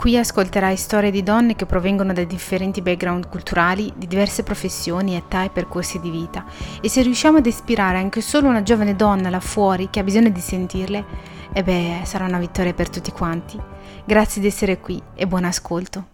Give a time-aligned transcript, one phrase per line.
[0.00, 5.44] Qui ascolterai storie di donne che provengono da differenti background culturali, di diverse professioni, età
[5.44, 6.46] e percorsi di vita.
[6.80, 10.30] E se riusciamo ad ispirare anche solo una giovane donna là fuori che ha bisogno
[10.30, 11.04] di sentirle,
[11.52, 13.60] e beh, sarà una vittoria per tutti quanti.
[14.06, 16.08] Grazie di essere qui e buon ascolto.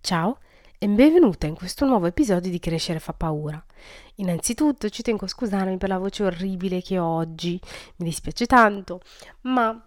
[0.00, 0.38] Ciao
[0.78, 3.60] e benvenuta in questo nuovo episodio di Crescere fa paura.
[4.18, 7.60] Innanzitutto ci tengo a scusarmi per la voce orribile che ho oggi,
[7.96, 9.00] mi dispiace tanto,
[9.40, 9.82] ma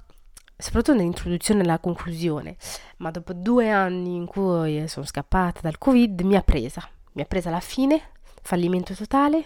[0.60, 2.58] soprattutto nell'introduzione e nella conclusione,
[2.98, 7.26] ma dopo due anni in cui sono scappata dal Covid mi ha presa, mi ha
[7.26, 9.44] presa alla fine, fallimento totale,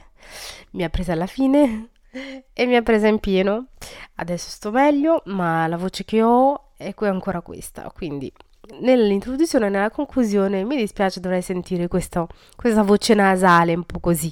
[0.71, 1.89] mi ha presa alla fine
[2.51, 3.67] e mi ha presa in pieno.
[4.15, 8.31] Adesso sto meglio, ma la voce che ho è ancora questa, quindi
[8.79, 14.31] nell'introduzione e nella conclusione mi dispiace dovrei sentire questo, questa voce nasale un po' così.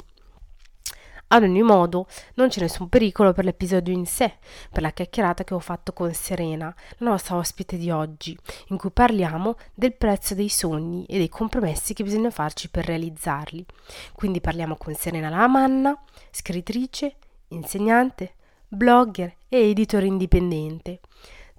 [1.33, 4.33] Ad ogni modo, non c'è nessun pericolo per l'episodio in sé,
[4.69, 8.91] per la chiacchierata che ho fatto con Serena, la nostra ospite di oggi, in cui
[8.91, 13.65] parliamo del prezzo dei sogni e dei compromessi che bisogna farci per realizzarli.
[14.13, 15.97] Quindi parliamo con Serena Lamanna,
[16.31, 17.15] scrittrice,
[17.49, 18.33] insegnante,
[18.67, 20.99] blogger e editore indipendente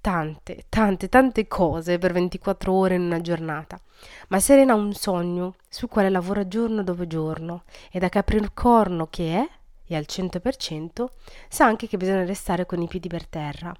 [0.02, 3.80] tante, tante, tante cose per 24 ore in una giornata,
[4.28, 9.36] ma Serena ha un sogno sul quale lavora giorno dopo giorno e da Capricorno che
[9.36, 9.48] è,
[9.92, 11.04] e al 100%
[11.48, 13.74] sa anche che bisogna restare con i piedi per terra.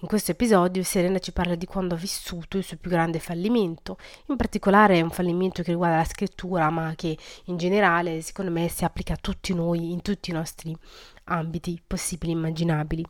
[0.00, 3.96] In questo episodio Serena ci parla di quando ha vissuto il suo più grande fallimento,
[4.26, 7.16] in particolare è un fallimento che riguarda la scrittura, ma che
[7.46, 10.76] in generale secondo me si applica a tutti noi, in tutti i nostri
[11.24, 13.04] ambiti possibili e immaginabili.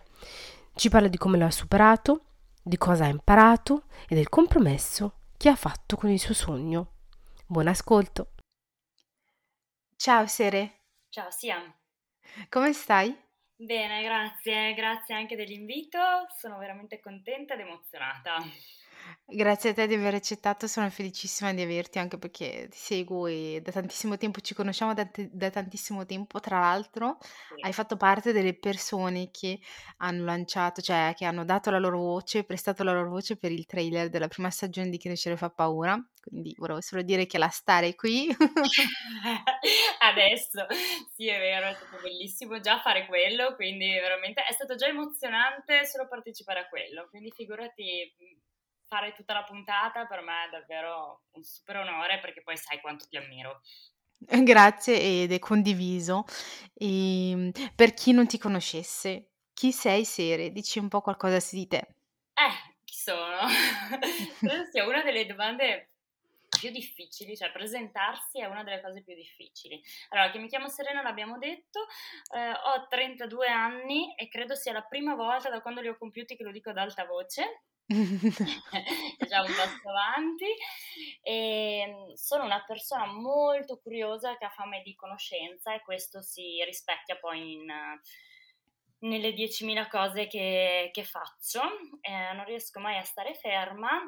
[0.74, 2.26] Ci parla di come lo ha superato,
[2.62, 6.92] di cosa ha imparato e del compromesso che ha fatto con il suo sogno.
[7.46, 8.28] Buon ascolto!
[9.96, 10.84] Ciao Sere!
[11.08, 11.81] Ciao Siam!
[12.50, 13.16] Come stai?
[13.56, 15.98] Bene, grazie, grazie anche dell'invito,
[16.36, 18.36] sono veramente contenta ed emozionata.
[19.24, 23.60] Grazie a te di aver accettato, sono felicissima di averti anche perché ti seguo e
[23.62, 27.18] da tantissimo tempo ci conosciamo da, t- da tantissimo tempo, tra l'altro
[27.48, 27.54] Sì.
[27.60, 29.58] hai fatto parte delle persone che
[29.98, 33.64] hanno lanciato, cioè che hanno dato la loro voce, prestato la loro voce per il
[33.64, 37.84] trailer della prima stagione di Crescere fa paura, quindi volevo solo dire che la star
[37.84, 38.28] è qui.
[40.00, 40.66] Adesso,
[41.14, 45.86] sì è vero, è stato bellissimo già fare quello, quindi veramente è stato già emozionante
[45.86, 48.12] solo partecipare a quello, quindi figurati
[48.92, 53.06] fare tutta la puntata per me è davvero un super onore perché poi sai quanto
[53.08, 53.62] ti ammiro.
[54.44, 56.24] Grazie ed è condiviso.
[56.74, 60.50] E, per chi non ti conoscesse, chi sei Sere?
[60.50, 61.78] Dici un po' qualcosa di te.
[62.34, 63.38] Eh, chi sono?
[64.38, 65.91] Credo sia una delle domande
[66.62, 69.82] più difficili, cioè presentarsi è una delle cose più difficili.
[70.10, 71.80] Allora, che mi chiamo Serena l'abbiamo detto,
[72.36, 76.36] eh, ho 32 anni e credo sia la prima volta da quando li ho compiuti
[76.36, 77.64] che lo dico ad alta voce.
[77.92, 80.46] è già un passo avanti
[81.20, 87.18] e sono una persona molto curiosa che ha fame di conoscenza e questo si rispecchia
[87.18, 87.66] poi in,
[89.00, 91.60] nelle 10.000 cose che, che faccio.
[92.00, 94.00] Eh, non riesco mai a stare ferma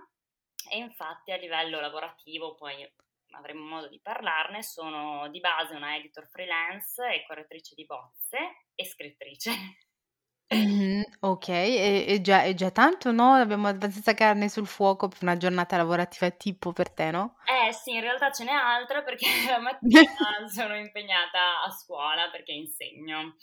[0.70, 2.88] e infatti a livello lavorativo poi
[3.30, 8.38] avremo modo di parlarne, sono di base una editor freelance e correttrice di bozze
[8.74, 9.50] e scrittrice.
[10.52, 15.18] Mh-mh, okay, è è già è già tanto, no, abbiamo abbastanza carne sul fuoco per
[15.22, 17.36] una giornata lavorativa tipo per te, no?
[17.46, 22.52] Eh sì, in realtà ce n'è altra perché la mattina sono impegnata a scuola perché
[22.52, 23.36] insegno.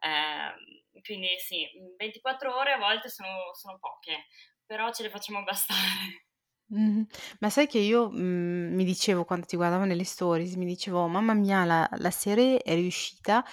[0.00, 0.54] Ehm,
[1.02, 4.26] quindi sì, 24 ore a volte sono sono poche,
[4.66, 6.26] però ce le facciamo bastare.
[6.70, 7.06] Mh-mh.
[7.40, 11.34] Ma sai che io, mhmm, mi dicevo quando ti guardavo nelle stories, mi dicevo: "Mamma
[11.34, 13.44] mia, la la Sere è riuscita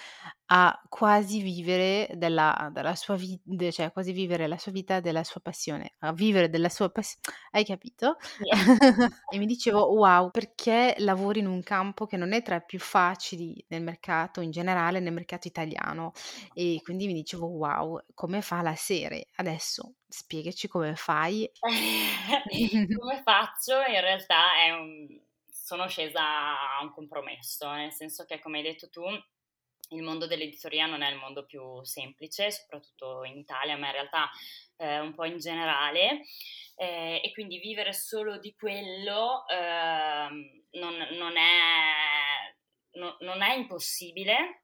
[0.46, 5.24] a quasi vivere della della sua vi de cioè quasi vivere la sua vita della
[5.24, 7.18] sua passione, a vivere della sua pas"
[7.50, 8.16] hai capito?
[8.20, 8.48] Sì.
[9.34, 12.78] E mi dicevo: "Wow, perché lavori in un campo che non è tra i più
[12.78, 16.12] facili nel mercato in generale, nel mercato italiano."
[16.54, 21.50] E quindi mi dicevo: "Wow, come fa la Sere?" Adesso spiegaci come fai.
[21.60, 23.80] Come faccio?
[23.80, 25.20] In realtà è un
[25.72, 29.04] sono scesa a un compromesso, nel senso che come hai detto tu,
[29.90, 34.30] il mondo dell'editoria non è il mondo più semplice, soprattutto in Italia, ma in realtà
[34.76, 36.22] eh, un po' in generale,
[36.76, 40.28] eh, e quindi vivere solo di quello eh,
[40.72, 42.54] non, non, è,
[42.98, 44.61] no, non è impossibile,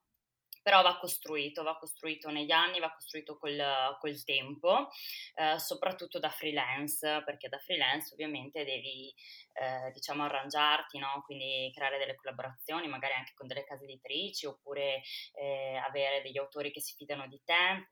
[0.62, 4.88] però va costruito, va costruito negli anni, va costruito col, col tempo,
[5.34, 9.12] eh, soprattutto da freelance, perché da freelance ovviamente devi,
[9.54, 11.22] eh, diciamo, arrangiarti, no?
[11.24, 15.02] quindi creare delle collaborazioni, magari anche con delle case editrici, oppure
[15.34, 17.90] eh, avere degli autori che si fidano di te.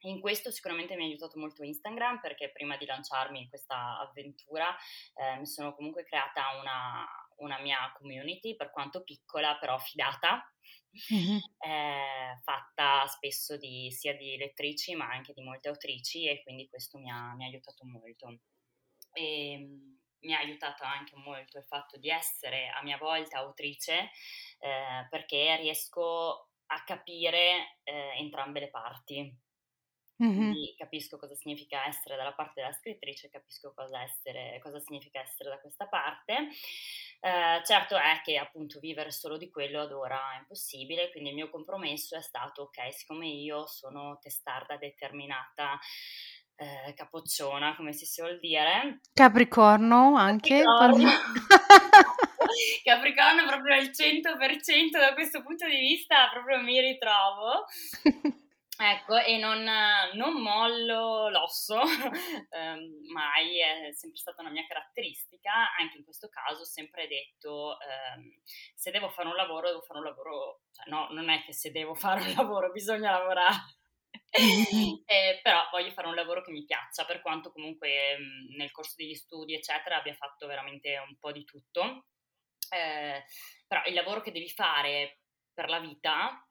[0.00, 4.76] In questo sicuramente mi ha aiutato molto Instagram perché prima di lanciarmi in questa avventura
[5.14, 7.04] eh, mi sono comunque creata una,
[7.36, 10.42] una mia community, per quanto piccola, però fidata,
[11.12, 11.36] mm-hmm.
[11.58, 16.98] eh, fatta spesso di, sia di lettrici ma anche di molte autrici e quindi questo
[16.98, 18.38] mi ha, mi ha aiutato molto.
[19.12, 24.10] E, ehm, mi ha aiutato anche molto il fatto di essere a mia volta autrice
[24.58, 29.44] eh, perché riesco a capire eh, entrambe le parti.
[30.22, 30.52] Mm-hmm.
[30.78, 35.60] capisco cosa significa essere dalla parte della scrittrice, capisco cosa, essere, cosa significa essere da
[35.60, 36.48] questa parte.
[37.26, 41.34] Eh, certo è che appunto vivere solo di quello ad ora è impossibile, quindi il
[41.34, 45.76] mio compromesso è stato ok, siccome io sono testarda determinata,
[46.54, 49.00] eh, capocciona, come si suol dire.
[49.12, 50.62] Capricorno anche.
[50.62, 51.10] Capricorno.
[52.84, 57.64] Capricorno proprio al 100% da questo punto di vista proprio mi ritrovo.
[58.78, 59.64] Ecco, e non,
[60.14, 61.80] non mollo l'osso, um,
[63.10, 67.78] mai, è sempre stata una mia caratteristica, anche in questo caso ho sempre detto,
[68.16, 68.30] um,
[68.74, 71.70] se devo fare un lavoro, devo fare un lavoro, cioè no, non è che se
[71.70, 73.56] devo fare un lavoro bisogna lavorare,
[75.06, 78.92] eh, però voglio fare un lavoro che mi piaccia, per quanto comunque mh, nel corso
[78.96, 82.08] degli studi, eccetera, abbia fatto veramente un po' di tutto.
[82.68, 83.24] Eh,
[83.66, 85.20] però il lavoro che devi fare
[85.54, 86.45] per la vita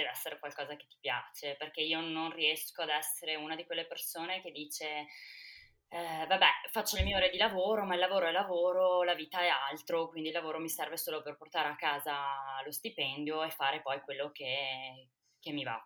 [0.00, 3.86] deve essere qualcosa che ti piace, perché io non riesco ad essere una di quelle
[3.86, 5.06] persone che dice
[5.92, 9.40] eh, vabbè, faccio le mie ore di lavoro, ma il lavoro è lavoro, la vita
[9.40, 13.50] è altro, quindi il lavoro mi serve solo per portare a casa lo stipendio e
[13.50, 15.08] fare poi quello che,
[15.40, 15.84] che mi va.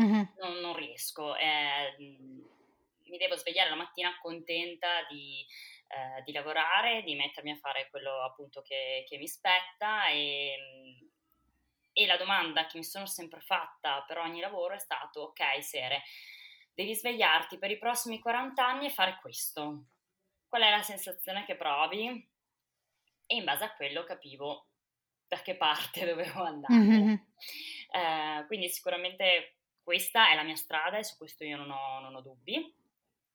[0.00, 0.22] Mm-hmm.
[0.38, 1.36] Non, non, riesco.
[1.36, 5.44] Eh, mi devo svegliare la mattina contenta di,
[5.88, 11.09] eh, di, lavorare, di mettermi a fare quello appunto che, che mi spetta e
[11.92, 16.02] e la domanda che mi sono sempre fatta per ogni lavoro è stato, ok, Sere,
[16.72, 19.84] devi svegliarti per i prossimi 40 anni e fare questo.
[20.48, 22.28] Qual è la sensazione che provi?
[23.26, 24.68] E in base a quello capivo
[25.26, 26.74] da che parte dovevo andare.
[26.74, 27.14] Mm-hmm.
[27.92, 32.14] Eh, quindi sicuramente questa è la mia strada e su questo io non ho, non
[32.14, 32.78] ho dubbi.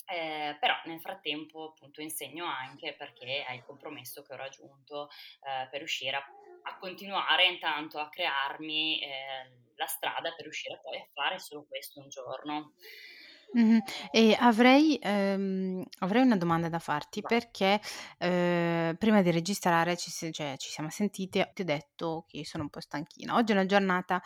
[0.08, 5.10] Eh, però nel frattempo appunto insegno anche perché è il compromesso che ho raggiunto
[5.42, 6.24] eh, per riuscire a
[6.68, 9.08] a continuare intanto a crearmi eh,
[9.76, 12.74] la strada per riuscire poi a fare solo questo un giorno.
[13.58, 13.78] Mm-hmm.
[14.12, 17.80] E avrei, ehm, avrei, una domanda da farti perché
[18.18, 22.70] eh, prima di registrare ci, cioè, ci siamo sentite, ti ho detto che sono un
[22.70, 23.36] po' stanchina.
[23.36, 24.22] Oggi è una giornata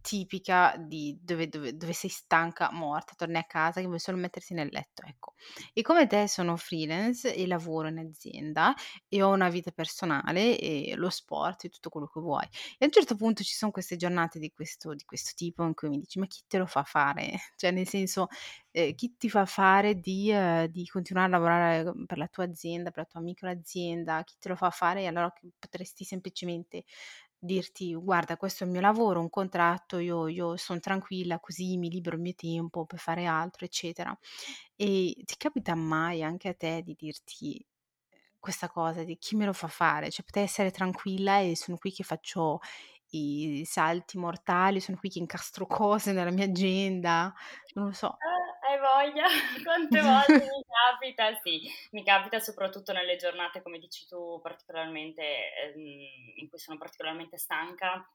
[0.00, 4.54] tipica di dove, dove, dove, sei stanca, morta, torni a casa che vuoi solo mettersi
[4.54, 5.34] nel letto, ecco.
[5.72, 8.74] E come te sono freelance e lavoro in azienda
[9.08, 12.44] e ho una vita personale e lo sport e tutto quello che vuoi.
[12.78, 15.74] E a un certo punto ci sono queste giornate di questo, di questo tipo in
[15.74, 17.32] cui mi dici ma chi te lo fa fare?
[17.58, 18.28] Cioè nel senso
[18.70, 22.90] eh, chi ti fa fare di, eh, di, continuare a lavorare per la tua azienda,
[22.90, 26.84] per la tua micro azienda, chi te lo fa fare e allora potresti semplicemente
[27.38, 31.90] dirti guarda questo è il mio lavoro, un contratto, io, io sono tranquilla così mi
[31.90, 34.16] libero il mio tempo per fare altro, eccetera.
[34.76, 37.56] E ti capita mai anche a te di dirti
[38.10, 40.10] eh, questa cosa di chi me lo fa fare?
[40.10, 42.60] Cioè potrei essere tranquilla e sono qui che faccio
[43.10, 47.32] i salti mortali, sono qui che incastro cose nella mia agenda,
[47.74, 48.22] non lo so.
[48.78, 49.26] Voglia?
[49.64, 51.34] Quante volte mi capita?
[51.42, 57.38] Sì, mi capita soprattutto nelle giornate, come dici tu, particolarmente ehm, in cui sono particolarmente
[57.38, 58.08] stanca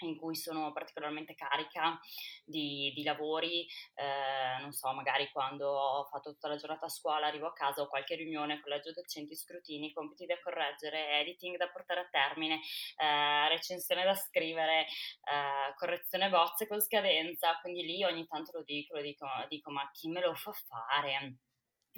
[0.00, 1.98] in cui sono particolarmente carica
[2.44, 7.26] di, di lavori, eh, non so, magari quando ho fatto tutta la giornata a scuola,
[7.26, 12.00] arrivo a casa, ho qualche riunione, collegio docenti, scrutini, compiti da correggere, editing da portare
[12.00, 12.60] a termine,
[12.96, 18.96] eh, recensione da scrivere, eh, correzione bozze con scadenza, quindi lì ogni tanto lo dico,
[18.96, 21.36] lo dico, dico ma chi me lo fa fare?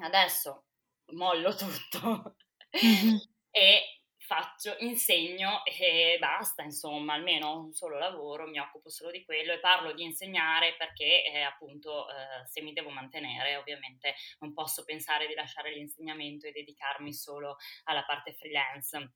[0.03, 0.65] Adesso
[1.13, 2.37] mollo tutto.
[3.55, 4.02] E
[4.33, 9.59] faccio, insegno e basta, insomma, almeno un solo lavoro, mi occupo solo di quello e
[9.59, 15.27] parlo di insegnare perché eh, appunto eh, se mi devo mantenere ovviamente non posso pensare
[15.27, 19.13] di lasciare l'insegnamento e dedicarmi solo alla parte freelance.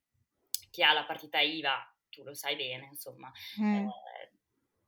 [0.70, 3.75] Chi ha la partita IVA, tu lo sai bene, insomma, mm.
[3.75, 3.90] eh,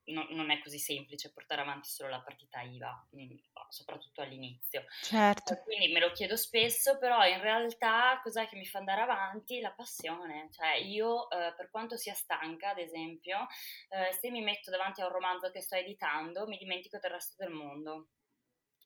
[0.09, 3.37] no, non è così semplice portare avanti solo la partita IVA, mm,
[3.69, 4.85] soprattutto all'inizio.
[5.03, 5.53] Certo.
[5.53, 9.61] Eh, quindi me lo chiedo spesso, però in realtà cos'è che mi fa andare avanti?
[9.61, 10.49] La passione.
[10.51, 13.47] Cioè io, eh, per quanto sia stanca, ad esempio,
[13.91, 17.35] eh, se mi metto davanti a un romanzo che sto editando, mi dimentico del resto
[17.39, 18.09] del mondo.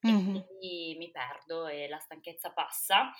[0.06, 0.34] Mm-hmm.
[0.34, 3.12] E quindi mi perdo e la stanchezza passa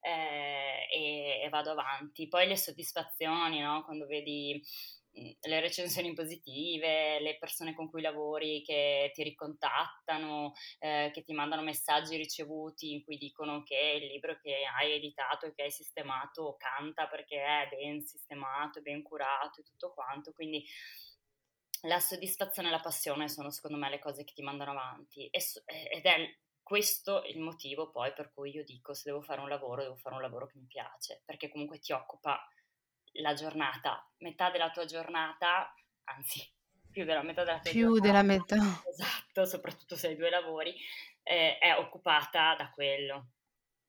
[0.00, 2.26] eh, e, e, vado avanti.
[2.26, 3.84] Poi le soddisfazioni, no?
[3.84, 4.60] quando vedi
[5.14, 11.62] le recensioni positive, le persone con cui lavori che ti ricontattano, eh, che ti mandano
[11.62, 16.56] messaggi ricevuti in cui dicono che il libro che hai editato e che hai sistemato
[16.58, 20.32] canta perché è ben sistemato, ben curato e tutto quanto.
[20.32, 20.64] Quindi
[21.82, 26.04] la soddisfazione e la passione sono secondo me le cose che ti mandano avanti ed
[26.04, 29.96] è questo il motivo poi per cui io dico se devo fare un lavoro devo
[29.96, 32.42] fare un lavoro che mi piace perché comunque ti occupa
[33.14, 35.72] la giornata, metà della tua giornata,
[36.04, 36.52] anzi
[36.90, 38.06] più della metà della tua più giornata.
[38.06, 38.56] della metà.
[38.88, 40.74] Esatto, soprattutto se hai due lavori,
[41.22, 43.30] eh, è occupata da quello.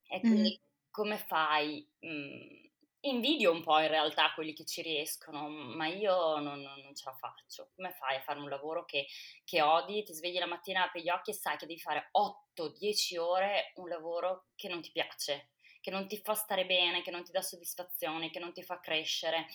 [0.07, 0.89] E quindi mm.
[0.89, 1.87] come fai?
[2.05, 2.63] Mm,
[3.01, 7.13] invidio un po' in realtà quelli che ci riescono, ma io non, non, ce la
[7.13, 7.69] faccio.
[7.75, 9.05] Come fai a fare un lavoro che,
[9.43, 12.09] che, odi, ti svegli la mattina, apri gli occhi e sai che devi fare
[12.57, 15.49] 8-10 ore un lavoro che non ti piace?
[15.85, 18.79] Che non ti fa stare bene, che non ti dà soddisfazione, che non ti fa
[18.79, 19.45] crescere,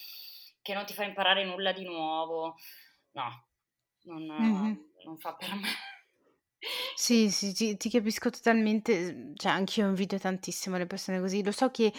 [0.62, 2.54] che non ti fa imparare nulla di nuovo.
[3.14, 3.48] No,
[4.04, 4.74] non, mm-hmm.
[5.06, 5.68] non fa per me.
[6.94, 11.42] Sì, sì, ti, ti capisco totalmente, cioè anch'io invidio tantissimo le persone così.
[11.42, 11.92] Lo so che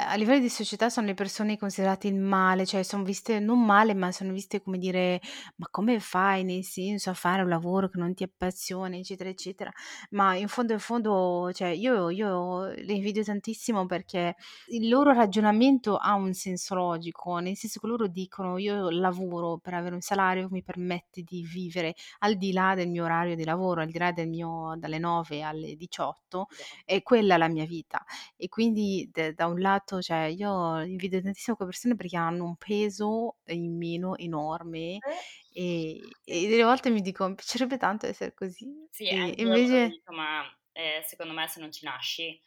[0.00, 3.94] a livello di società sono le persone considerate il male, cioè sono viste non male,
[3.94, 5.20] ma sono viste come dire,
[5.56, 9.72] ma come fai nel senso a fare un lavoro che non ti appassiona, eccetera, eccetera.
[10.10, 14.36] Ma in fondo, in fondo, cioè io, io le invidio tantissimo perché
[14.68, 19.74] il loro ragionamento ha un senso logico, nel senso che loro dicono io lavoro per
[19.74, 23.44] avere un salario che mi permette di vivere al di là del mio orario di
[23.44, 26.46] lavoro, al di là del mio dalle 9 alle 18
[26.84, 28.04] e quella è la mia vita.
[28.36, 33.38] E quindi da un lato, cioè io invidio tantissimo quelle persone perché hanno un peso
[33.46, 35.22] in meno enorme eh.
[35.52, 40.12] e e delle volte mi dico: "Mi piacerebbe tanto essere così." Sì, E invece dico,
[40.12, 40.42] ma,
[40.72, 42.40] ehm, secondo me se non ci nasci,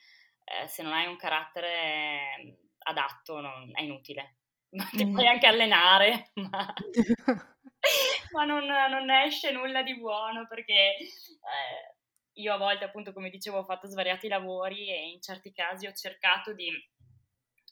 [0.44, 4.38] ehm, se non hai un carattere adatto non è inutile.
[4.74, 6.74] Ma ti puoi anche allenare, ma
[8.34, 11.96] ma non, non esce nulla di buono perché eh,
[12.34, 15.94] io a volte, appunto, come dicevo, ho fatto svariati lavori e in certi casi ho
[15.94, 16.70] cercato di,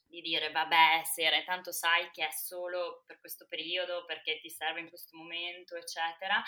[0.10, 4.80] di dire, vabbè, Sere, tanto sai che è solo per questo periodo, perché ti serve
[4.80, 6.42] in questo momento, eccetera,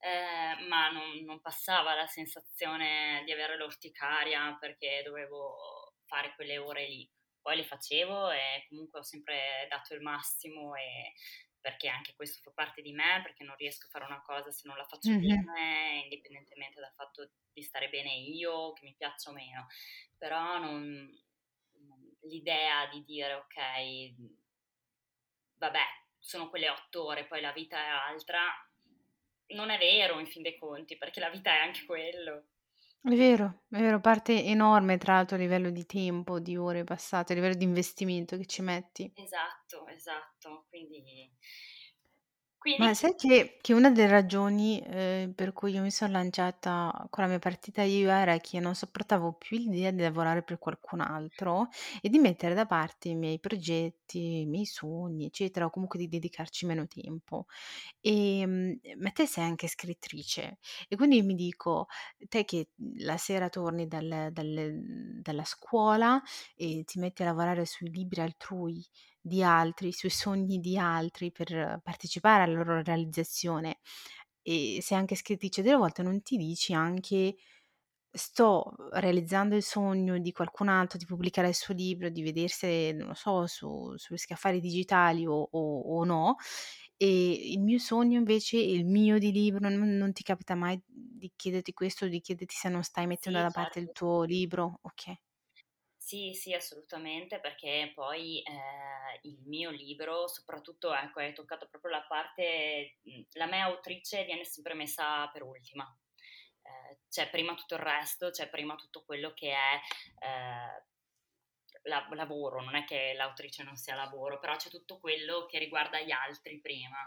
[0.00, 6.86] eh, ma non, non passava la sensazione di avere l'orticaria perché dovevo fare quelle ore
[6.86, 7.10] lì
[7.44, 11.12] poi le facevo e comunque ho sempre dato il massimo e
[11.60, 14.66] perché anche questo fa parte di me, perché non riesco a fare una cosa se
[14.66, 15.44] non la faccio mm-hmm.
[15.44, 19.66] bene, indipendentemente dal fatto di stare bene io, che mi piaccia o meno.
[20.16, 21.06] Però non,
[22.24, 24.14] l'idea di dire ok,
[25.58, 25.84] vabbè,
[26.18, 28.40] sono quelle otto ore, poi la vita è altra,
[29.48, 32.46] non è vero in fin dei conti, perché la vita è anche quello.
[33.02, 37.32] È vero, è vero, parte enorme tra l'altro a livello di tempo, di ore passate,
[37.32, 39.12] a livello di investimento che ci metti.
[39.14, 40.64] Esatto, esatto.
[40.70, 41.30] Quindi
[42.76, 47.22] ma sai che, che una delle ragioni eh, per cui io mi sono lanciata con
[47.22, 51.68] la mia partita io era che non sopportavo più l'idea di lavorare per qualcun altro
[52.00, 56.08] e di mettere da parte i miei progetti, i miei sogni, eccetera, o comunque di
[56.08, 57.46] dedicarci meno tempo.
[58.00, 61.86] E, mm, ma te sei anche scrittrice e quindi mi dico,
[62.28, 64.80] te che la sera torni dal- dal-
[65.22, 66.20] dalla scuola
[66.56, 68.84] e ti metti a lavorare sui libri altrui,
[69.26, 73.78] di altri, sui sogni di altri per partecipare alla loro realizzazione.
[74.42, 77.36] E sei anche scrittrice, delle volte non ti dici anche
[78.10, 83.08] sto realizzando il sogno di qualcun altro di pubblicare il suo libro, di vedersi, non
[83.08, 86.36] lo so, su, sugli scaffali digitali o, o, o, no.
[86.96, 91.32] E il mio sogno invece, il mio di libro, non, non, ti capita mai di
[91.34, 93.88] chiederti questo, di chiederti se non stai mettendo sì, da parte certo.
[93.88, 94.78] il tuo libro?
[94.82, 95.14] Ok.
[96.06, 102.02] Sì, sì, assolutamente, perché poi eh, il mio libro, soprattutto, ecco, hai toccato proprio la
[102.06, 102.98] parte,
[103.32, 105.82] la mia autrice viene sempre messa per ultima.
[106.62, 109.80] Eh, c'è prima tutto il resto, c'è prima tutto quello che è
[110.26, 110.84] eh,
[111.88, 116.00] la, lavoro, non è che l'autrice non sia lavoro, però c'è tutto quello che riguarda
[116.00, 116.98] gli altri prima.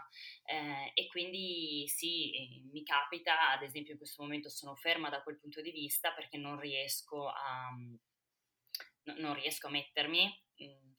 [0.44, 5.38] Eh, e quindi sì, mi capita, ad esempio in questo momento sono ferma da quel
[5.38, 7.70] punto di vista perché non riesco a
[9.18, 10.24] non riesco a mettermi.
[10.62, 10.92] Mm,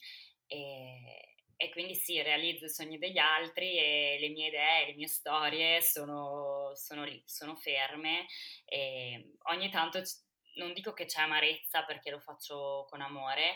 [0.47, 5.07] e, e quindi sì, realizzo i sogni degli altri e le mie idee, le mie
[5.07, 8.25] storie sono, sono lì, sono ferme
[8.65, 10.01] e ogni tanto
[10.55, 13.55] non dico che c'è amarezza perché lo faccio con amore,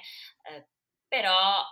[0.49, 0.67] eh,
[1.07, 1.63] però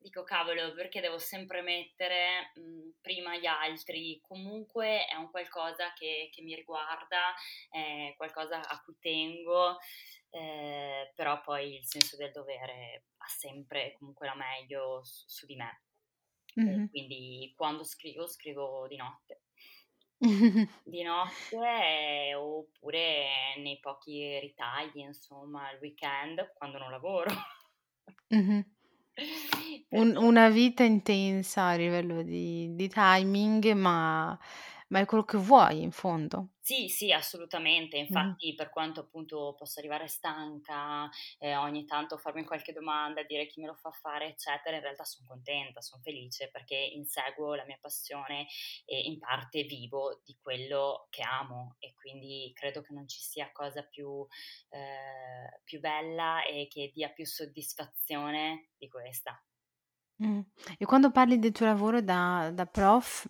[0.00, 5.92] dico cavolo perché devo sempre mettere mh, mhmm, prima gli altri, comunque è un qualcosa
[5.92, 7.34] che, che mi riguarda,
[7.70, 9.78] è qualcosa a cui tengo,
[10.30, 15.56] eh, però poi il senso del dovere ha sempre comunque la meglio su, su di
[15.56, 15.82] me.
[16.58, 16.86] Mm-hmm.
[16.86, 19.42] quindi quando scrivo, scrivo di notte.
[20.82, 27.30] di notte oppure nei pochi ritagli, insomma, il weekend quando non lavoro.
[28.34, 28.60] Mm-hmm.
[29.90, 34.38] Un, una vita intensa a livello di, di timing, ma,
[34.88, 36.50] ma, è quello che vuoi in fondo.
[36.60, 37.96] Sì, sì, assolutamente.
[37.96, 38.56] Infatti, mm.
[38.56, 43.66] per quanto appunto possa arrivare stanca, eh, ogni tanto farmi qualche domanda, dire chi me
[43.66, 48.46] lo fa fare, eccetera, in realtà sono contenta, sono felice perché inseguo la mia passione
[48.84, 53.50] e in parte vivo di quello che amo e quindi credo che non ci sia
[53.52, 54.26] cosa più,
[54.68, 59.42] eh, più bella e che dia più soddisfazione di questa.
[60.22, 60.40] Mm.
[60.76, 63.26] E quando parli del tuo lavoro da, da prof,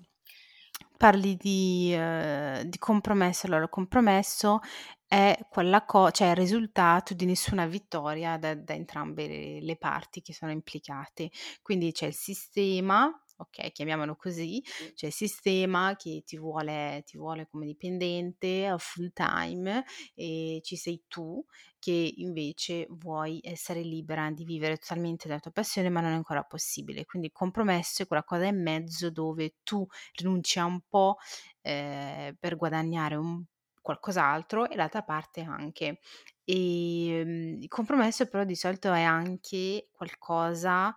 [0.99, 3.47] parli di, eh, di compromesso.
[3.47, 4.61] Allora, il compromesso
[5.07, 10.21] è quella co- cioè il risultato di nessuna vittoria da, da entrambe le, le parti
[10.21, 11.31] che sono implicate.
[11.63, 14.63] Quindi c'è il sistema ok, chiamiamolo così,
[14.95, 20.77] c'è il sistema che ti vuole, ti vuole come dipendente a full time e ci
[20.77, 21.45] sei tu
[21.79, 26.43] che invece vuoi essere libera di vivere totalmente la tua passione, ma non è ancora
[26.43, 27.05] possibile.
[27.05, 31.19] Quindi il compromesso è quella cosa in mezzo dove tu rinunci a un po'
[31.63, 33.45] eh, per guadagnare un
[33.81, 36.01] qualcos'altro e l'altra parte anche.
[36.45, 40.95] E um, il compromesso però di solito è anche qualcosa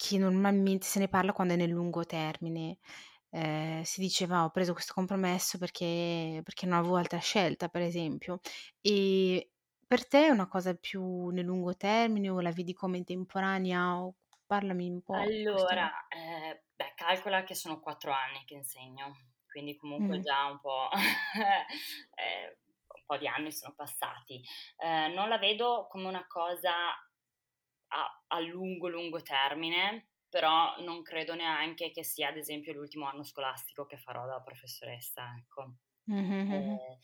[0.00, 2.78] che normalmente se ne parla quando è nel lungo termine.
[3.32, 8.40] Eh, si diceva ho preso questo compromesso perché, perché non avevo altra scelta, per esempio.
[8.80, 9.50] E
[9.86, 14.00] per te è una cosa più nel lungo termine o la vedi come temporanea?
[14.00, 14.14] O
[14.46, 15.16] parlami un po'.
[15.16, 19.18] Allora, eh, beh, calcola che sono quattro anni che insegno,
[19.52, 20.22] quindi comunque mm.
[20.22, 20.88] già un po',
[21.36, 24.42] eh, un po' di anni sono passati.
[24.78, 26.72] Eh, non la vedo come una cosa
[27.90, 33.24] a, a lungo, lungo termine, però non credo neanche che sia ad esempio l'ultimo anno
[33.24, 35.74] scolastico che farò da professoressa, ecco.
[36.10, 36.52] Mm-hmm.
[36.52, 36.98] Eh,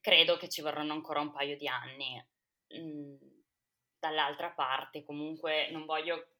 [0.00, 2.22] credo che ci vorranno ancora un paio di anni.
[2.76, 3.16] Mm,
[3.98, 6.36] dall'altra parte, comunque, non voglio,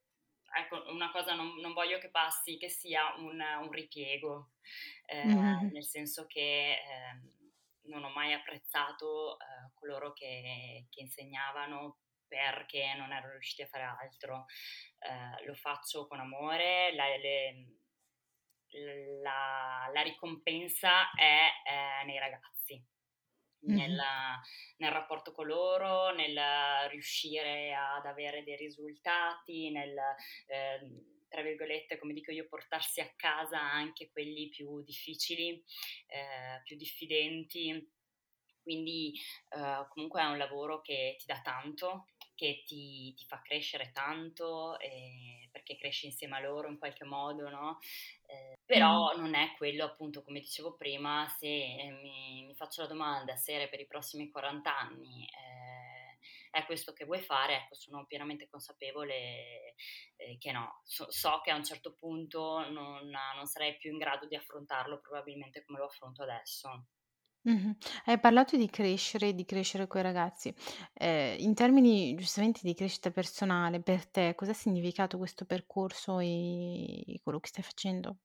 [0.57, 4.53] ecco, una cosa non, non voglio che passi, che sia un, un ripiego,
[5.07, 5.69] eh, mm-hmm.
[5.73, 7.39] nel senso che eh,
[7.83, 11.99] non ho mai apprezzato eh, coloro che, che insegnavano
[12.31, 14.47] perché non ero riusciti a fare altro.
[15.01, 17.67] Eh, lo faccio con amore, la, le,
[19.21, 22.83] la, la ricompensa è eh, nei ragazzi.
[23.63, 24.01] Nel,
[24.79, 29.95] nel, rapporto con loro, nel riuscire ad avere dei risultati, nel,
[30.47, 30.81] eh,
[31.29, 35.63] tra virgolette, come dico io, portarsi a casa anche quelli più difficili,
[36.07, 37.87] eh, più diffidenti.
[38.63, 39.13] Quindi
[39.51, 42.07] eh, comunque è un lavoro che ti dà tanto
[42.41, 47.51] che ti, ti fa crescere tanto eh, perché cresci insieme a loro in qualche modo,
[47.51, 47.79] no?
[48.25, 52.89] Eh, però non è quello appunto come dicevo prima, se eh, mi, mi, faccio la
[52.89, 56.19] domanda se per i prossimi 40 anni eh,
[56.51, 59.75] è questo che vuoi fare, ecco sono pienamente consapevole
[60.17, 63.99] eh, che no, so, so, che a un certo punto non, non sarei più in
[63.99, 66.87] grado di affrontarlo probabilmente come lo affronto adesso.
[67.43, 67.77] Mh-mh.
[68.05, 70.55] Hai parlato di crescere di crescere coi ragazzi.
[70.95, 77.19] Ehm, in termini giustamente di crescita personale, per te cosa ha significato questo percorso e
[77.23, 78.19] quello che stai facendo?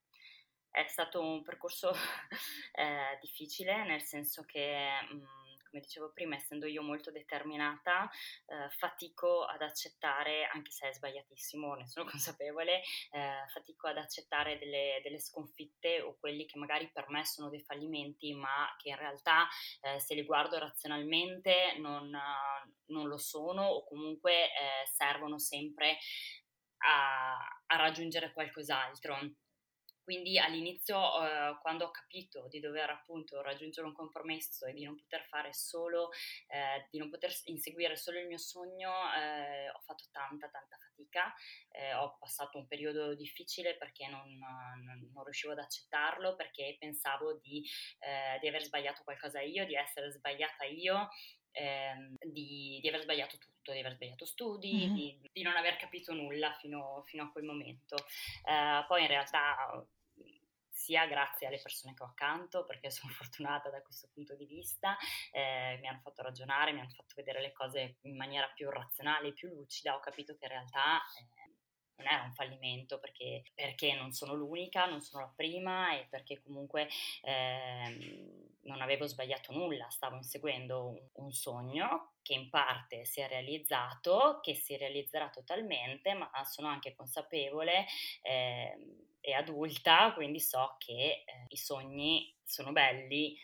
[0.69, 1.91] È stato un percorso,
[2.73, 5.44] ehm, difficile, nel senso che, mhmm
[5.75, 8.09] come dicevo prima, essendo io molto determinata,
[8.45, 14.57] eh, fatico ad accettare, anche se è sbagliatissimo, ne sono consapevole, eh, fatico ad accettare
[14.57, 18.95] delle, delle, sconfitte o quelli che magari per me sono dei fallimenti, ma che in
[18.95, 19.47] realtà
[19.81, 22.09] eh, se li guardo razionalmente non,
[22.85, 25.97] non lo sono o comunque eh, servono sempre
[26.87, 27.35] a,
[27.65, 29.17] a raggiungere qualcos'altro.
[30.05, 34.95] Quindi all'inizio, eh, quando ho capito di dover appunto raggiungere un compromesso e di non
[34.95, 36.11] poter fare solo,
[36.45, 41.33] eh, di non poter inseguire solo il mio sogno, eh, ho fatto tanta, tanta fatica.
[41.71, 47.39] Eh, ho passato un periodo difficile perché non, non, non riuscivo ad accettarlo, perché pensavo
[47.39, 47.65] di,
[47.97, 51.09] eh, di, aver sbagliato qualcosa io, di essere sbagliata io,
[51.49, 54.93] ehm, di, di aver sbagliato tutto tutto, di aver sbagliato studi, mm-hmm.
[54.93, 57.95] di, di, non aver capito nulla fino, fino a quel momento.
[57.95, 59.83] Eh, poi in realtà
[60.75, 64.97] sia grazie alle persone che ho accanto, perché sono fortunata da questo punto di vista,
[65.31, 69.33] eh, mi hanno fatto ragionare, mi hanno fatto vedere le cose in maniera più razionale,
[69.33, 71.53] più lucida, ho capito che in realtà eh,
[71.97, 76.41] non era un fallimento perché, perché, non sono l'unica, non sono la prima e perché
[76.41, 76.89] comunque
[77.21, 83.29] eh, non avevo sbagliato nulla, stavo inseguendo un, un, sogno che in parte si è
[83.29, 87.85] realizzato, che si realizzerà totalmente, ma sono anche consapevole
[88.23, 88.75] eh,
[89.25, 93.35] e adulta, quindi so che eh, i sogni sono belli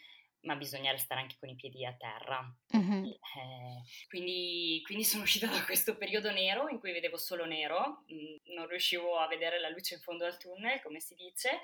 [0.43, 2.41] ma bisogna restare anche con i piedi a terra.
[2.75, 3.03] Mm-hmm.
[3.05, 8.53] Eh, quindi, quindi, sono uscita da questo periodo nero in cui vedevo solo nero, mm,
[8.55, 11.59] non riuscivo a vedere la luce in fondo al tunnel, come si dice,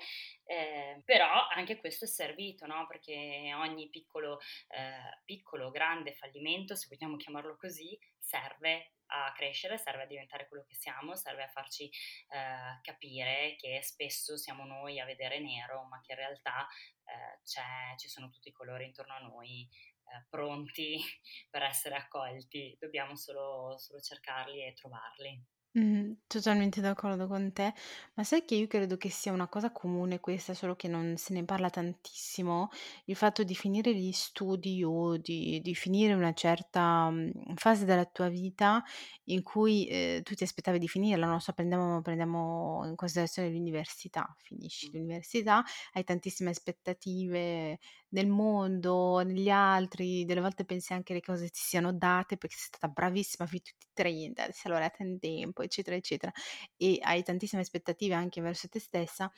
[0.50, 2.86] eh, però anche questo è servito, no?
[2.86, 10.04] perché ogni piccolo, eh, piccolo, grande fallimento, se vogliamo chiamarlo così, serve a crescere, serve
[10.04, 15.04] a diventare quello che siamo, serve a farci eh, capire che spesso siamo noi a
[15.04, 16.66] vedere nero, ma che in realtà
[17.04, 20.98] eh, ci sono tutti i colori intorno a noi eh, pronti
[21.50, 25.57] per essere accolti, dobbiamo solo, solo cercarli e trovarli.
[25.74, 27.74] Mh, totalmente d'accordo con te,
[28.14, 31.34] ma sai che io credo che sia una cosa comune questa, solo che non se
[31.34, 32.70] ne parla tantissimo,
[33.04, 38.06] il fatto di finire gli studi o di di finire una certa, mhmm, fase della
[38.06, 38.82] tua vita
[39.24, 44.34] in cui, ehm, tu ti aspettavi di finirla, non so, prendiamo prendiamo in considerazione l'università,
[44.38, 47.78] finisci l'università, hai tantissime aspettative
[48.10, 52.66] nel mondo, negli altri, delle volte pensi anche le cose ti siano date perché sei
[52.68, 56.32] stata bravissima fino tutti i 30, sei laureata in tempo, eccetera, eccetera,
[56.76, 59.30] e hai tantissime aspettative anche verso te stessa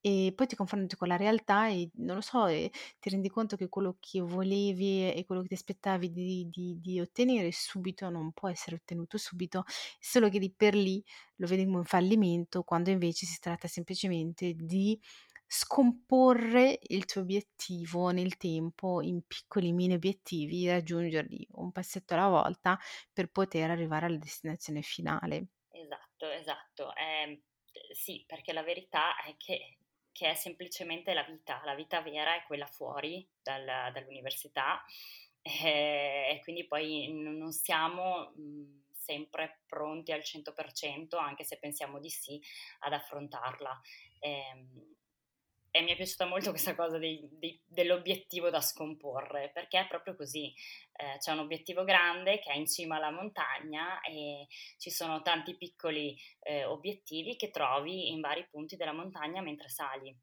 [0.00, 3.68] e poi ti confronti con la realtà e non lo so, ti rendi conto che
[3.68, 8.48] quello che volevi e quello che ti aspettavi di, di, di ottenere subito non può
[8.48, 9.64] essere ottenuto subito,
[9.98, 11.02] solo che lì per lì
[11.36, 14.98] lo vedi come un fallimento, quando invece si tratta semplicemente di
[15.50, 22.78] scomporre il tuo obiettivo nel tempo in piccoli mini obiettivi, raggiungerli un passetto alla volta
[23.10, 25.46] per poter arrivare alla destinazione finale.
[25.70, 26.94] Esatto, esatto.
[26.94, 27.44] Eh,
[27.92, 29.78] sì, perché la verità è che,
[30.12, 34.84] che, è semplicemente la vita, la vita vera è quella fuori dal, dall'università
[35.40, 38.32] eh, e quindi poi non siamo...
[38.36, 42.38] Mh, sempre pronti al 100%, anche se pensiamo di sì,
[42.80, 43.80] ad affrontarla.
[44.18, 44.66] Eh,
[45.70, 50.16] e mi è piaciuta molto questa cosa dei, dei, dell'obiettivo da scomporre, perché è proprio
[50.16, 50.52] così.
[50.92, 54.46] Eh, c'è un obiettivo grande che è in cima alla montagna e
[54.78, 60.16] ci sono tanti piccoli eh, obiettivi che trovi in vari punti della montagna mentre sali.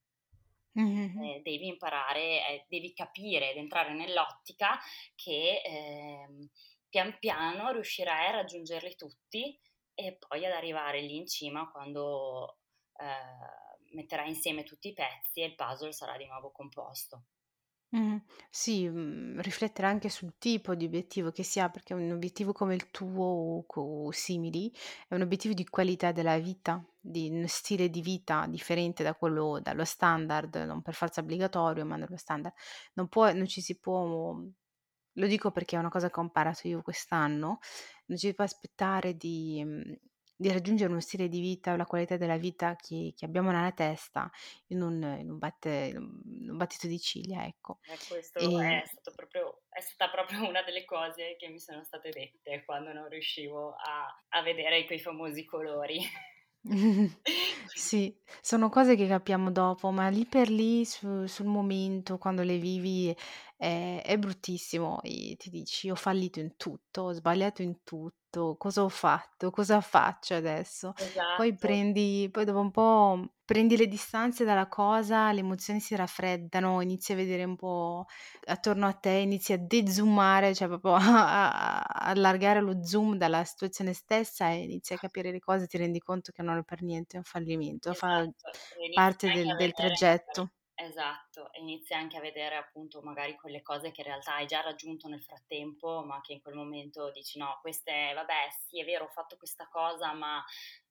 [0.77, 1.23] Mm-hmm.
[1.23, 4.77] Eh, devi imparare, eh, devi capire ed entrare nell'ottica
[5.15, 6.49] che ehm,
[6.89, 9.57] pian piano riuscirai a raggiungerli tutti
[9.93, 12.57] e poi ad arrivare lì in cima quando
[12.97, 13.64] eh,
[13.95, 17.25] metterai insieme tutti i pezzi e il puzzle sarà di nuovo composto.
[17.93, 18.17] Mh,
[18.49, 22.73] sì, mhmm, riflettere anche sul tipo di obiettivo che si ha, perché un obiettivo come
[22.75, 24.71] il tuo o simili
[25.07, 29.59] è un obiettivo di qualità della vita, di uno stile di vita differente da quello
[29.61, 32.53] dallo standard, non per forza obbligatorio, ma dallo standard.
[32.95, 34.35] Non può non ci si può
[35.17, 37.59] lo dico perché è una cosa che ho imparato io quest'anno,
[38.07, 39.95] non ci si può aspettare di mhmm
[40.35, 43.71] di raggiungere uno stile di vita o la qualità della vita che, che abbiamo nella
[43.71, 44.29] testa
[44.67, 47.79] in un, in un, batte, in un battito di ciglia, ecco.
[47.83, 48.83] Eh, questo e...
[48.83, 48.83] è,
[49.15, 53.73] proprio, è, stata proprio una delle cose che mi sono state dette quando non riuscivo
[53.73, 55.99] a, a vedere quei famosi colori.
[57.75, 62.57] Sì, sono cose che capiamo dopo, ma lì per lì, su sul momento, quando le
[62.57, 63.15] vivi,
[63.57, 68.83] è è bruttissimo e ti dici: "Ho fallito in tutto, ho sbagliato in tutto, cosa
[68.83, 70.93] ho fatto, cosa faccio adesso?"
[71.33, 71.57] Poi Esatto.
[71.57, 77.13] prendi poi dopo un po' prendi le distanze dalla cosa, le emozioni si raffreddano, inizi
[77.13, 78.05] a vedere un po'
[78.45, 84.49] attorno a te, inizi a dezoomare, cioè proprio a allargare lo zoom dalla situazione stessa
[84.49, 87.23] e inizi a capire le cose, ti rendi conto che non è per niente un
[87.23, 90.51] fallimento, fa Esatto, e parte inizi anche del del vedere traggetto.
[90.75, 94.61] Esatto, e inizi anche a vedere appunto magari quelle cose che in realtà hai già
[94.61, 99.05] raggiunto nel frattempo, ma che in quel momento dici: "No, queste vabbè sì è vero
[99.05, 100.43] ho fatto questa cosa, ma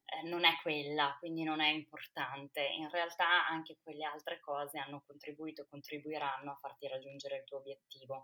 [0.07, 2.63] eh, non è quella, quindi non è importante.
[2.67, 7.59] In realtà anche quelle altre cose hanno contribuito e contribuiranno a farti raggiungere il tuo
[7.59, 8.23] obiettivo.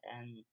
[0.00, 0.44] Eh,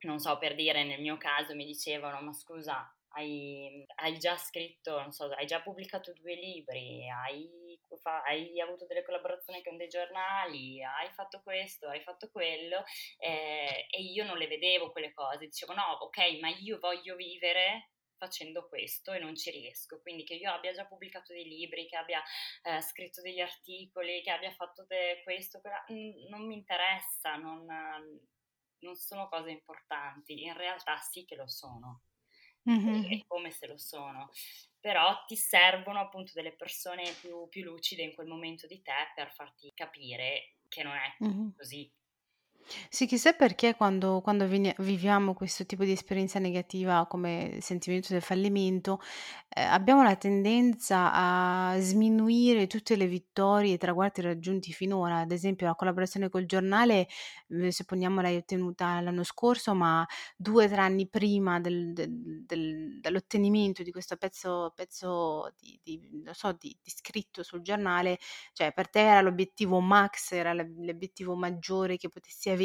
[0.00, 5.00] non so, per dire, nel mio caso mi dicevano, ma scusa, hai, hai già scritto,
[5.00, 7.65] non so, hai già pubblicato due libri, hai
[8.24, 12.84] hai avuto delle collaborazioni con dei giornali, hai fatto questo, hai fatto quello,
[13.18, 17.90] eh, e io non le vedevo quelle cose, dicevo no, ok, ma io voglio vivere
[18.16, 20.00] facendo questo e non ci riesco.
[20.00, 22.22] Quindi che io abbia già pubblicato dei libri, che abbia
[22.62, 27.64] eh, scritto degli articoli, che abbia fatto de- questo, quella, n- non mi interessa, non,
[27.64, 30.42] non, sono cose importanti.
[30.42, 32.02] In realtà sì che lo sono.
[32.68, 33.04] Mm-hmm.
[33.04, 34.30] È come se lo sono,
[34.80, 39.32] però ti servono appunto delle persone più, più lucide in quel momento di te per
[39.32, 41.48] farti capire che non è mm-hmm.
[41.56, 41.90] così
[42.88, 49.00] sì, chissà perché quando, quando viviamo questo tipo di esperienza negativa come sentimento del fallimento,
[49.48, 55.18] eh, abbiamo la tendenza a sminuire tutte le vittorie e traguardi raggiunti finora.
[55.20, 57.06] Ad esempio, la collaborazione col giornale,
[57.48, 60.04] eh, supponiamo l'hai ottenuta l'anno scorso, ma
[60.36, 66.22] due o tre anni prima del- del- del- dell'ottenimento di questo pezzo, pezzo di, di-
[66.32, 68.18] so, di- di scritto sul giornale,
[68.52, 72.55] cioè per te era l'obiettivo max, era l'obiettivo maggiore che potessi avere,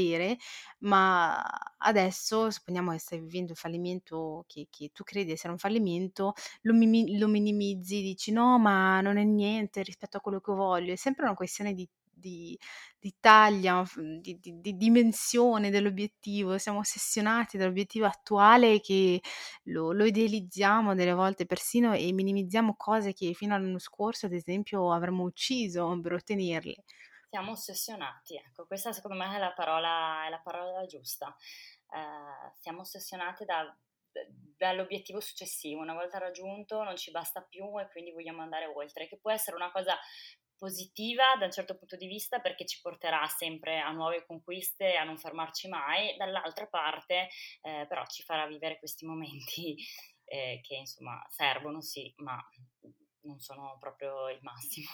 [0.80, 1.41] ma
[1.77, 6.73] adesso supponiamo che stai vivendo il fallimento che, che tu credi essere un fallimento, lo,
[6.73, 10.95] mimi- lo minimizzi, dici no, ma non è niente rispetto a quello che voglio, è
[10.95, 11.88] sempre una questione di
[12.21, 12.58] di,
[12.99, 13.84] di, taglia,
[14.21, 19.19] di, di, dimensione dell'obiettivo, siamo ossessionati dall'obiettivo attuale che
[19.63, 24.93] lo, lo, idealizziamo delle volte persino e minimizziamo cose che fino all'anno scorso, ad esempio,
[24.93, 26.84] avremmo ucciso per ottenerle
[27.31, 31.33] siamo ossessionati, ecco, questa secondo me è la parola, è la parola giusta.
[31.93, 33.73] Eh, siamo ossessionati da,
[34.57, 39.17] dall'obiettivo successivo, una volta raggiunto non ci basta più e quindi vogliamo andare oltre, che
[39.17, 39.97] può essere una cosa
[40.57, 45.05] positiva da un certo punto di vista perché ci porterà sempre a nuove conquiste, a
[45.05, 47.29] non fermarci mai, dall'altra parte
[47.61, 49.73] eh, però ci farà vivere questi momenti
[50.25, 52.37] eh, che insomma servono sì, ma
[53.21, 54.89] non sono proprio il massimo.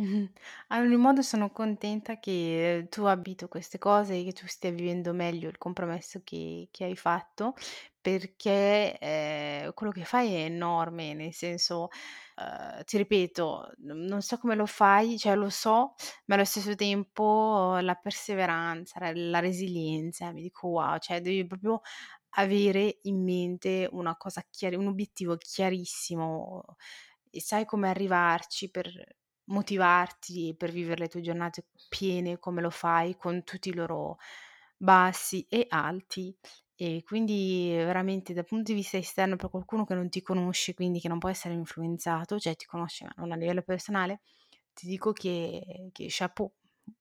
[0.00, 0.30] Mh-mh.
[0.68, 5.12] Ad ogni modo sono contenta che tu abbia queste cose e che tu stia vivendo
[5.12, 7.54] meglio il compromesso che che hai fatto,
[8.00, 11.88] perché, ehm, quello che fai è enorme, nel senso,
[12.36, 15.94] uhm, ti ripeto, non so come lo fai, cioè lo so,
[16.26, 21.80] ma allo stesso tempo la perseveranza, la la resilienza, mi dico: "Wow", cioè devi proprio
[22.36, 26.64] avere in mente una cosa chiari un obiettivo chiarissimo
[27.32, 28.88] e sai come arrivarci per
[29.50, 34.18] motivarti per vivere le tue giornate piene come lo fai con tutti i loro
[34.76, 36.34] bassi e alti.
[36.74, 40.98] E quindi veramente dal punto di vista esterno per qualcuno che non ti conosce, quindi
[40.98, 44.22] che non può essere influenzato, cioè ti conosce ma non a livello personale,
[44.72, 46.50] ti dico che, che chapeau.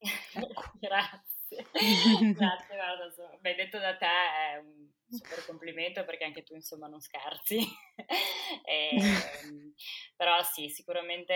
[0.34, 0.72] Ecco.
[0.80, 1.66] Grazie.
[2.36, 6.88] Grazie, guarda, so, beh, detto da te è un super complimento perché anche tu insomma
[6.88, 7.58] non scherzi.
[8.66, 8.90] e,
[9.44, 9.74] ehm,
[10.16, 11.34] però sì, sicuramente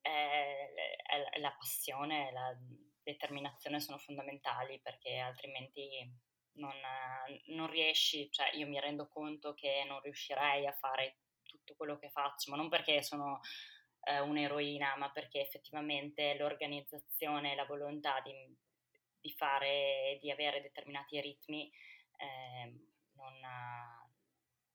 [0.00, 2.56] è, la passione e la
[3.02, 6.10] determinazione sono fondamentali perché altrimenti
[6.54, 6.74] non,
[7.46, 12.10] non, riesci, cioè io mi rendo conto che non riuscirei a fare tutto quello che
[12.10, 13.40] faccio, ma non perché sono
[14.02, 18.32] eh, un'eroina, ma perché effettivamente l'organizzazione, la volontà di,
[19.20, 21.70] di fare, di avere determinati ritmi
[22.16, 22.72] eh,
[23.12, 23.34] non,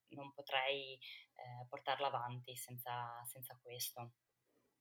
[0.09, 4.11] non, potrei eh, portarla avanti senza, senza questo.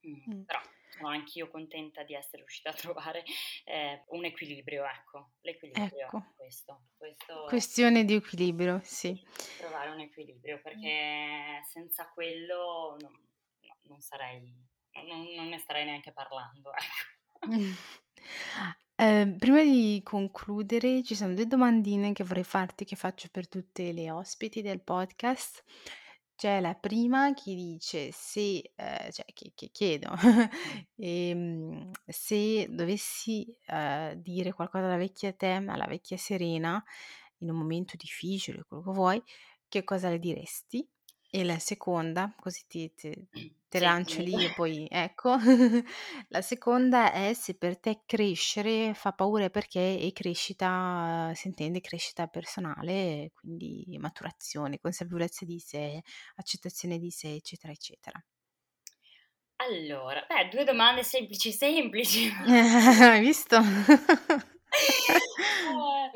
[0.07, 0.43] Mm.
[0.43, 0.59] Però
[0.95, 3.23] sono anch'io contenta di essere riuscita a trovare
[3.65, 6.33] eh, un equilibrio, ecco, l'equilibrio ecco.
[6.35, 9.19] Questo, questo, Questione di equilibrio, sì.
[9.57, 14.41] Trovare un equilibrio, perché senza quello non, no, non sarei,
[15.07, 16.71] non, non, ne starei neanche parlando,
[17.41, 18.03] ecco.
[18.97, 23.91] Eh, prima di concludere, ci sono due domandine che vorrei farti, che faccio per tutte
[23.91, 25.63] le ospiti del podcast.
[26.37, 30.11] C'è la prima che dice se, ehm, cioè che che chiedo,
[30.97, 36.83] ehm, se dovessi, ehm, dire qualcosa alla vecchia te, alla vecchia Serena,
[37.39, 39.23] in un momento difficile, quello che vuoi,
[39.69, 40.85] che cosa le diresti?
[41.37, 43.11] E la seconda, così ti ti
[43.67, 45.35] te Sì, lancio lì e poi ecco,
[46.29, 52.27] la seconda è se per te crescere fa paura perché e crescita si intende crescita
[52.27, 56.01] personale, quindi maturazione, consapevolezza di sé,
[56.35, 58.23] accettazione di sé, eccetera, eccetera.
[59.57, 62.31] Allora, beh, due domande semplici, semplici.
[63.11, 63.57] Hai visto?
[64.77, 66.11] Eh,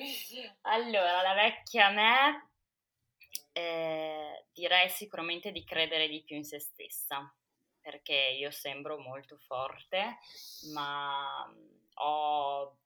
[0.64, 2.49] allora, la vecchia me
[3.52, 7.34] eh, direi sicuramente di credere di più in se stessa,
[7.82, 10.18] perché io sembro molto forte,
[10.74, 11.52] ma
[11.96, 12.78] ho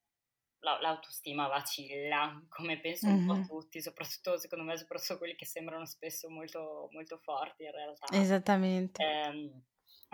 [0.64, 6.30] l'autostima vacilla, come penso un po' tutti, soprattutto secondo me, soprattutto quelli che sembrano spesso
[6.30, 8.08] molto, molto forti in realtà.
[8.16, 9.04] Esattamente.
[9.04, 9.52] Eh,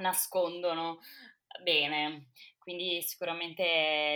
[0.01, 0.99] nascondono
[1.63, 2.29] bene.
[2.57, 3.63] Quindi sicuramente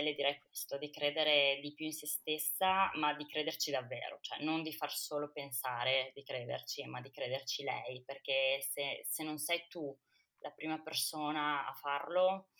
[0.02, 4.42] le direi questo, di credere di più in se stessa, ma di crederci davvero, cioè
[4.44, 9.38] non di far solo pensare di crederci, ma di crederci lei, perché se, se non
[9.38, 9.96] sei tu
[10.38, 12.50] la prima persona a farlo,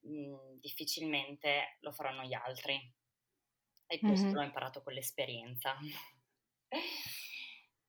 [0.00, 2.94] mh, mhmm, difficilmente lo faranno gli altri.
[3.88, 4.34] E questo mm-hmm.
[4.34, 5.76] l'ho imparato con l'esperienza.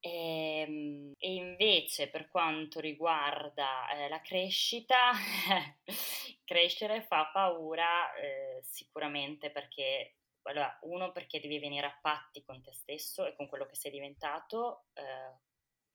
[0.08, 5.12] E, ehm, e, invece per quanto riguarda eh, la crescita,
[6.46, 12.72] crescere fa paura eh, sicuramente perché, allora, uno perché devi venire a patti con te
[12.74, 15.39] stesso e con quello che sei diventato, eh,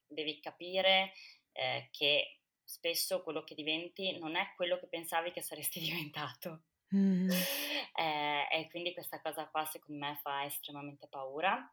[0.06, 1.12] devi capire
[1.52, 6.64] eh, che spesso quello che diventi non è quello che pensavi che saresti diventato.
[6.94, 7.30] Mm.
[7.30, 11.72] Eh, e quindi questa cosa qua secondo me fa estremamente paura.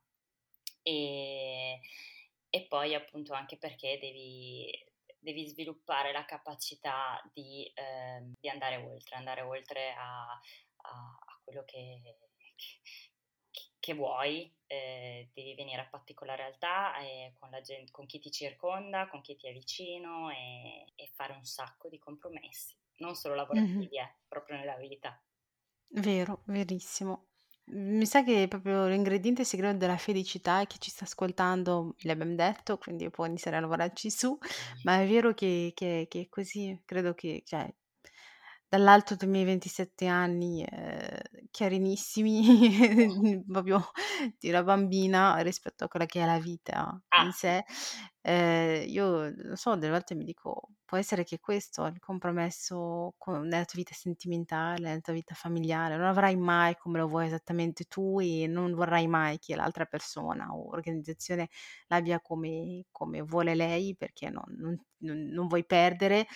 [0.81, 1.81] E,
[2.49, 4.71] e poi appunto anche perché devi,
[5.19, 11.63] devi sviluppare la capacità di, eh, di, andare oltre, andare oltre a, a, a quello
[11.65, 12.79] che, che,
[13.79, 18.05] che vuoi, eh, devi venire a patti con la realtà, eh, con, la gente, con,
[18.05, 22.75] chi ti circonda, con chi ti è vicino e, e fare un sacco di compromessi,
[22.97, 24.13] non solo lavorativi, mm-hmm.
[24.27, 25.21] proprio nella vita.
[25.91, 27.28] Vero, verissimo.
[27.71, 32.77] Mi sa che proprio l'ingrediente segreto della felicità è chi ci sta ascoltando l'abbiamo detto,
[32.79, 34.35] quindi può iniziare a lavorarci su,
[34.83, 37.71] ma è vero che, che- che è così, credo che, cioè,
[38.69, 43.91] dall'alto dei miei 27 anni, eh, chiarinissimi, proprio
[44.37, 47.63] di una bambina rispetto a quella che è la vita in Ah, sé,
[48.21, 53.13] eh, io non so, delle volte mi dico, può essere che questo è il compromesso
[53.17, 57.25] con- nella tua vita sentimentale, nella tua vita familiare, non avrai mai come lo vuoi
[57.27, 61.49] esattamente tu e non vorrai mai che l'altra persona o organizzazione
[61.87, 66.27] l'abbia come, come vuole lei perché non, non- non- non vuoi perdere.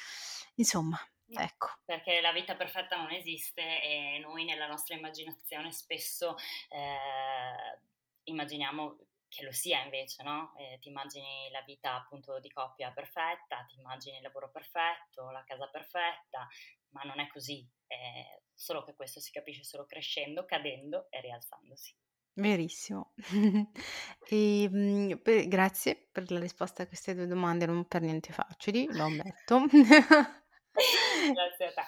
[0.56, 1.68] Insomma, ecco.
[1.86, 6.36] perché la vita perfetta non esiste e noi nella nostra immaginazione spesso
[6.70, 7.80] eh,
[8.24, 8.98] immaginiamo
[9.34, 10.54] che lo sia invece, no?
[10.58, 15.44] Eh, ti immagini la vita appunto di coppia perfetta, ti immagini il lavoro perfetto, la
[15.44, 16.48] casa perfetta,
[16.90, 21.96] ma non è così, è solo che questo si capisce solo crescendo, cadendo e rialzandosi.
[22.36, 23.14] Verissimo.
[24.30, 28.88] E, mhmm, pe grazie per la risposta a queste due domande non per niente facili,
[28.92, 29.66] lo ammetto.
[31.32, 31.84] Grazie a te.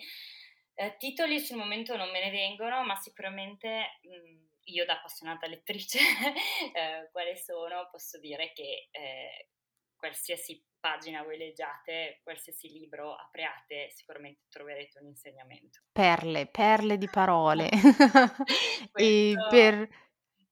[0.81, 5.47] eh, titoli sul momento non me ne vengono, ma sicuramente mh, mhmm, io da appassionata
[5.47, 5.99] lettrice,
[6.73, 9.49] eh, quale sono, posso dire che eh,
[9.95, 15.81] qualsiasi pagina voi leggiate, qualsiasi libro apriate, sicuramente troverete un insegnamento.
[15.91, 17.69] Perle, perle di parole.
[18.95, 19.87] e per,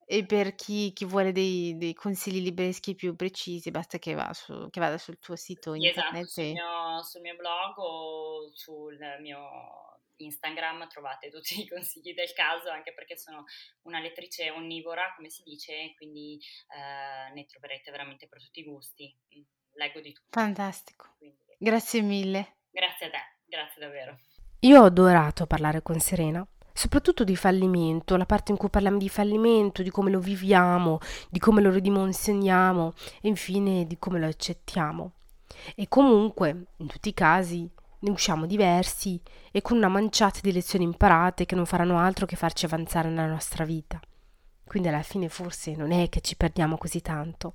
[0.05, 4.69] e per chi, chi vuole dei, dei, consigli libreschi più precisi, basta che, va su,
[4.69, 6.23] che vada sul tuo sito sì, internet.
[6.23, 9.88] Esatto, sul, mio, sul mio blog o sul mio
[10.19, 13.43] Instagram trovate tutti i consigli del caso, anche perché sono
[13.83, 16.39] una lettrice onnivora, come si dice, quindi
[16.75, 19.15] eh, ne troverete veramente per tutti i gusti.
[19.35, 19.41] Mm,
[19.73, 20.27] leggo di tutto.
[20.31, 21.15] Fantastico.
[21.17, 22.57] Quindi, grazie mille.
[22.69, 24.19] Grazie a te, grazie davvero.
[24.61, 26.45] Io ho adorato parlare con Serena
[26.79, 31.37] soprattutto di fallimento, la parte in cui parliamo di fallimento, di come lo viviamo, di
[31.37, 35.11] come lo ridimonsegniamo e infine di come lo accettiamo.
[35.75, 40.85] E comunque, in tutti i casi, ne usciamo diversi e con una manciata di lezioni
[40.85, 43.99] imparate che non faranno altro che farci avanzare nella nostra vita.
[44.65, 47.53] Quindi alla fine forse non è che ci perdiamo così tanto.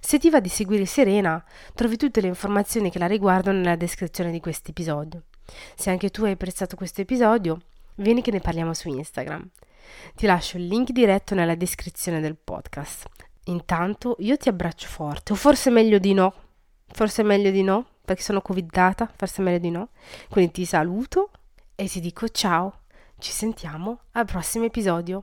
[0.00, 1.42] Se ti va di seguire Serena,
[1.74, 5.24] trovi tutte le informazioni che la riguardano nella descrizione di questo episodio.
[5.74, 7.58] Se anche tu hai apprezzato questo episodio,
[7.96, 9.48] vieni che ne parliamo su Instagram.
[10.14, 13.06] Ti lascio il link diretto nella descrizione del podcast.
[13.44, 16.34] Intanto io ti abbraccio forte, o forse meglio di no,
[16.88, 19.90] forse meglio di no, perché sono covidata, forse meglio di no.
[20.30, 21.30] Quindi ti saluto
[21.74, 22.80] e ti dico ciao,
[23.18, 25.20] ci sentiamo al prossimo episodio.